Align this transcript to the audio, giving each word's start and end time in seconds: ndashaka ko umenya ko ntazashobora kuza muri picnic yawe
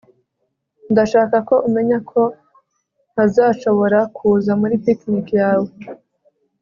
ndashaka 0.91 1.35
ko 1.47 1.55
umenya 1.67 1.97
ko 2.09 2.21
ntazashobora 3.13 3.99
kuza 4.15 4.51
muri 4.61 4.75
picnic 4.83 5.27
yawe 5.41 5.69